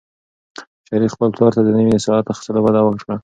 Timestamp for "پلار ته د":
1.35-1.69